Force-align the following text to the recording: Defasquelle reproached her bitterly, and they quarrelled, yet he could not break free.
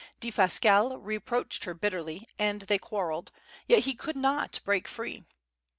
Defasquelle 0.19 0.97
reproached 0.99 1.65
her 1.65 1.75
bitterly, 1.75 2.23
and 2.39 2.61
they 2.63 2.79
quarrelled, 2.79 3.31
yet 3.67 3.83
he 3.83 3.93
could 3.93 4.17
not 4.17 4.59
break 4.65 4.87
free. 4.87 5.25